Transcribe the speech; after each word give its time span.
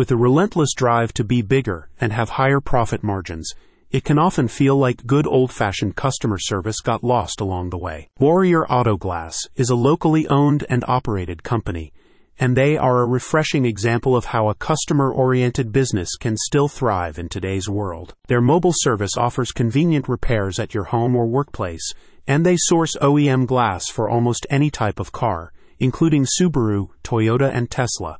With 0.00 0.10
a 0.10 0.16
relentless 0.16 0.72
drive 0.74 1.12
to 1.12 1.24
be 1.24 1.42
bigger 1.42 1.90
and 2.00 2.10
have 2.10 2.30
higher 2.30 2.62
profit 2.62 3.02
margins, 3.02 3.52
it 3.90 4.02
can 4.02 4.18
often 4.18 4.48
feel 4.48 4.74
like 4.74 5.06
good 5.06 5.26
old 5.26 5.52
fashioned 5.52 5.94
customer 5.94 6.38
service 6.38 6.80
got 6.80 7.04
lost 7.04 7.38
along 7.38 7.68
the 7.68 7.76
way. 7.76 8.08
Warrior 8.18 8.66
Auto 8.66 8.96
Glass 8.96 9.38
is 9.56 9.68
a 9.68 9.74
locally 9.74 10.26
owned 10.28 10.64
and 10.70 10.86
operated 10.88 11.42
company, 11.42 11.92
and 12.38 12.56
they 12.56 12.78
are 12.78 13.02
a 13.02 13.06
refreshing 13.06 13.66
example 13.66 14.16
of 14.16 14.24
how 14.24 14.48
a 14.48 14.54
customer 14.54 15.12
oriented 15.12 15.70
business 15.70 16.16
can 16.16 16.34
still 16.38 16.68
thrive 16.68 17.18
in 17.18 17.28
today's 17.28 17.68
world. 17.68 18.14
Their 18.26 18.40
mobile 18.40 18.72
service 18.74 19.18
offers 19.18 19.52
convenient 19.52 20.08
repairs 20.08 20.58
at 20.58 20.72
your 20.72 20.84
home 20.84 21.14
or 21.14 21.26
workplace, 21.26 21.92
and 22.26 22.46
they 22.46 22.56
source 22.56 22.96
OEM 23.02 23.44
glass 23.44 23.90
for 23.90 24.08
almost 24.08 24.46
any 24.48 24.70
type 24.70 24.98
of 24.98 25.12
car, 25.12 25.52
including 25.78 26.24
Subaru, 26.24 26.88
Toyota, 27.04 27.50
and 27.52 27.70
Tesla. 27.70 28.18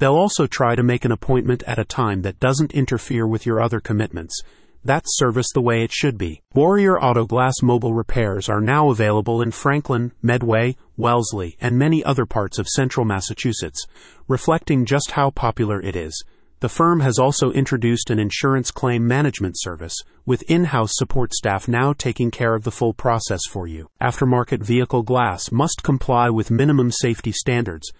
They'll 0.00 0.16
also 0.16 0.48
try 0.48 0.74
to 0.74 0.82
make 0.82 1.04
an 1.04 1.12
appointment 1.12 1.62
at 1.68 1.78
a 1.78 1.84
time 1.84 2.22
that 2.22 2.40
doesn't 2.40 2.72
interfere 2.72 3.26
with 3.26 3.46
your 3.46 3.60
other 3.60 3.78
commitments 3.78 4.42
that's 4.82 5.18
service 5.18 5.48
the 5.52 5.60
way 5.60 5.82
it 5.82 5.92
should 5.92 6.16
be. 6.16 6.40
Warrior 6.54 6.98
Auto 6.98 7.26
Glass 7.26 7.56
mobile 7.62 7.92
repairs 7.92 8.48
are 8.48 8.62
now 8.62 8.88
available 8.88 9.42
in 9.42 9.50
Franklin, 9.50 10.12
Medway, 10.22 10.76
Wellesley, 10.96 11.56
and 11.60 11.78
many 11.78 12.02
other 12.02 12.24
parts 12.24 12.58
of 12.58 12.66
central 12.66 13.04
Massachusetts, 13.04 13.86
reflecting 14.26 14.86
just 14.86 15.10
how 15.10 15.30
popular 15.30 15.82
it 15.82 15.96
is. 15.96 16.24
The 16.60 16.70
firm 16.70 17.00
has 17.00 17.18
also 17.18 17.52
introduced 17.52 18.08
an 18.08 18.18
insurance 18.18 18.70
claim 18.70 19.06
management 19.06 19.56
service, 19.58 19.96
with 20.24 20.42
in 20.48 20.64
house 20.64 20.92
support 20.94 21.34
staff 21.34 21.68
now 21.68 21.92
taking 21.92 22.30
care 22.30 22.54
of 22.54 22.64
the 22.64 22.70
full 22.70 22.94
process 22.94 23.40
for 23.50 23.66
you. 23.66 23.88
Aftermarket 24.00 24.62
vehicle 24.62 25.02
glass 25.02 25.52
must 25.52 25.82
comply 25.82 26.30
with 26.30 26.50
minimum 26.50 26.90
safety 26.90 27.32
standards, 27.32 27.92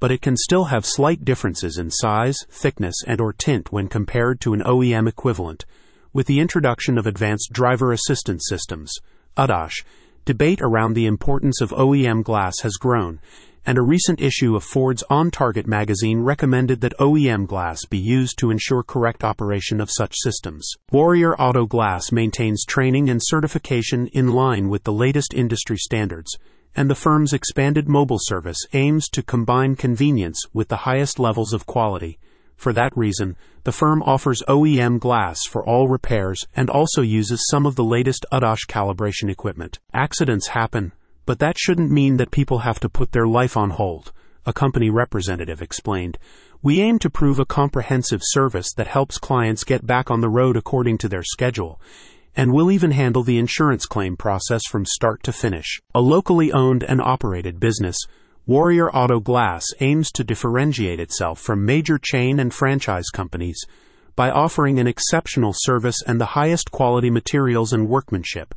but 0.00 0.10
it 0.10 0.22
can 0.22 0.36
still 0.36 0.64
have 0.64 0.86
slight 0.86 1.24
differences 1.24 1.78
in 1.78 1.90
size, 1.90 2.46
thickness, 2.50 2.96
and 3.06 3.20
or 3.20 3.32
tint 3.32 3.72
when 3.72 3.88
compared 3.88 4.40
to 4.40 4.54
an 4.54 4.62
OEM 4.62 5.08
equivalent. 5.08 5.64
With 6.12 6.26
the 6.26 6.40
introduction 6.40 6.98
of 6.98 7.06
advanced 7.06 7.52
driver 7.52 7.92
assistance 7.92 8.44
systems, 8.48 8.92
ADAS, 9.36 9.82
debate 10.24 10.60
around 10.60 10.94
the 10.94 11.06
importance 11.06 11.60
of 11.60 11.70
OEM 11.70 12.22
glass 12.22 12.60
has 12.62 12.74
grown, 12.74 13.20
and 13.68 13.76
a 13.76 13.82
recent 13.82 14.20
issue 14.20 14.56
of 14.56 14.64
Ford's 14.64 15.04
On 15.10 15.30
Target 15.30 15.66
magazine 15.66 16.20
recommended 16.20 16.80
that 16.80 16.96
OEM 16.98 17.46
glass 17.46 17.84
be 17.84 17.98
used 17.98 18.38
to 18.38 18.50
ensure 18.50 18.82
correct 18.82 19.22
operation 19.22 19.80
of 19.80 19.90
such 19.90 20.14
systems. 20.16 20.72
Warrior 20.90 21.34
Auto 21.36 21.66
Glass 21.66 22.10
maintains 22.10 22.64
training 22.64 23.10
and 23.10 23.20
certification 23.22 24.06
in 24.08 24.28
line 24.28 24.70
with 24.70 24.84
the 24.84 24.92
latest 24.92 25.34
industry 25.34 25.76
standards, 25.76 26.38
and 26.76 26.88
the 26.88 26.94
firm's 26.94 27.32
expanded 27.32 27.88
mobile 27.88 28.18
service 28.20 28.58
aims 28.72 29.08
to 29.08 29.22
combine 29.22 29.76
convenience 29.76 30.44
with 30.52 30.68
the 30.68 30.78
highest 30.78 31.18
levels 31.18 31.52
of 31.52 31.66
quality 31.66 32.18
for 32.58 32.72
that 32.72 32.94
reason, 32.96 33.36
the 33.62 33.70
firm 33.70 34.02
offers 34.02 34.42
OEM 34.48 34.98
glass 34.98 35.46
for 35.48 35.64
all 35.64 35.86
repairs 35.86 36.44
and 36.56 36.68
also 36.68 37.02
uses 37.02 37.46
some 37.48 37.64
of 37.64 37.76
the 37.76 37.84
latest 37.84 38.26
ADAS 38.32 38.66
calibration 38.66 39.30
equipment. 39.30 39.78
Accidents 39.94 40.48
happen, 40.48 40.92
but 41.24 41.38
that 41.38 41.56
shouldn't 41.56 41.92
mean 41.92 42.16
that 42.16 42.32
people 42.32 42.58
have 42.58 42.80
to 42.80 42.88
put 42.88 43.12
their 43.12 43.28
life 43.28 43.56
on 43.56 43.70
hold, 43.70 44.12
a 44.44 44.52
company 44.52 44.90
representative 44.90 45.62
explained. 45.62 46.18
We 46.60 46.80
aim 46.80 46.98
to 46.98 47.10
prove 47.10 47.38
a 47.38 47.46
comprehensive 47.46 48.22
service 48.24 48.72
that 48.72 48.88
helps 48.88 49.18
clients 49.18 49.62
get 49.62 49.86
back 49.86 50.10
on 50.10 50.20
the 50.20 50.28
road 50.28 50.56
according 50.56 50.98
to 50.98 51.08
their 51.08 51.22
schedule 51.22 51.80
and 52.38 52.52
we'll 52.52 52.70
even 52.70 52.92
handle 52.92 53.24
the 53.24 53.36
insurance 53.36 53.84
claim 53.84 54.16
process 54.16 54.62
from 54.70 54.86
start 54.86 55.24
to 55.24 55.32
finish. 55.32 55.80
A 55.92 56.00
locally 56.00 56.52
owned 56.52 56.84
and 56.84 57.00
operated 57.02 57.58
business, 57.58 57.96
Warrior 58.46 58.88
Auto 58.92 59.18
Glass 59.18 59.66
aims 59.80 60.12
to 60.12 60.22
differentiate 60.22 61.00
itself 61.00 61.40
from 61.40 61.66
major 61.66 61.98
chain 61.98 62.38
and 62.38 62.54
franchise 62.54 63.10
companies 63.12 63.58
by 64.14 64.30
offering 64.30 64.78
an 64.78 64.86
exceptional 64.86 65.52
service 65.52 66.00
and 66.06 66.20
the 66.20 66.26
highest 66.26 66.70
quality 66.70 67.10
materials 67.10 67.72
and 67.72 67.88
workmanship. 67.88 68.54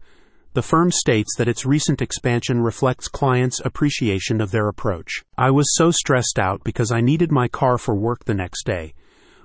The 0.54 0.62
firm 0.62 0.92
states 0.92 1.36
that 1.38 1.48
its 1.48 1.66
recent 1.66 2.04
expansion 2.04 2.62
reflects 2.62 3.08
clients' 3.08 3.62
appreciation 3.66 4.42
of 4.42 4.52
their 4.52 4.68
approach. 4.68 5.24
I 5.40 5.50
was 5.50 5.74
so 5.74 5.90
stressed 5.90 6.38
out 6.38 6.64
because 6.64 6.92
I 6.92 7.02
needed 7.02 7.32
my 7.32 7.48
car 7.48 7.80
for 7.80 7.96
work 7.96 8.26
the 8.26 8.36
next 8.36 8.64
day. 8.64 8.94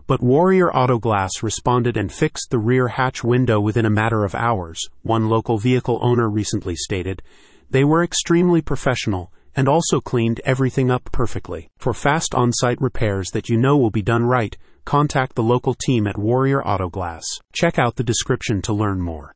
But 0.09 0.22
Warrior 0.22 0.72
Auto 0.72 0.99
Glass 0.99 1.43
responded 1.43 1.97
and 1.97 2.12
fixed 2.12 2.50
the 2.50 2.59
rear 2.59 2.87
hatch 2.87 3.25
window 3.25 3.59
within 3.59 3.84
a 3.84 3.91
matter 3.91 4.25
of 4.25 4.37
hours, 4.37 4.81
one 5.03 5.28
local 5.28 5.59
vehicle 5.59 5.99
owner 6.00 6.31
recently 6.31 6.77
stated. 6.77 7.22
They 7.71 7.83
were 7.83 8.05
extremely 8.05 8.62
professional 8.62 9.33
and 9.56 9.69
also 9.69 10.00
cleaned 10.00 10.41
everything 10.44 10.93
up 10.93 11.11
perfectly. 11.11 11.71
For 11.78 11.93
fast 11.93 12.37
on 12.37 12.53
site 12.53 12.81
repairs 12.81 13.31
that 13.33 13.49
you 13.49 13.56
know 13.56 13.77
will 13.77 13.91
be 13.91 14.03
done 14.03 14.25
right, 14.25 14.56
contact 14.84 15.34
the 15.34 15.43
local 15.43 15.75
team 15.75 16.06
at 16.06 16.19
Warrior 16.19 16.65
Auto 16.65 16.88
Glass. 16.88 17.25
Check 17.53 17.77
out 17.77 17.97
the 17.97 18.05
description 18.05 18.62
to 18.62 18.73
learn 18.73 19.00
more. 19.00 19.34